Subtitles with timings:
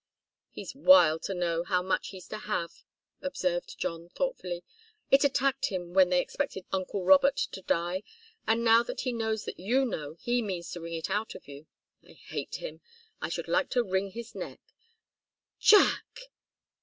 [0.49, 2.71] "He's wild to know how much he's to have,"
[3.21, 4.63] observed John, thoughtfully.
[5.11, 8.01] "It attacked him when they expected uncle Robert to die.
[8.47, 11.47] And now that he knows that you know, he means to wring it out of
[11.47, 11.67] you.
[12.03, 12.81] I hate him.
[13.21, 14.59] I should like to wring his neck."
[15.59, 16.21] "Jack!"